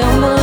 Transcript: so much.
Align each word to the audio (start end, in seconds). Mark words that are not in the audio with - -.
so 0.00 0.20
much. 0.20 0.39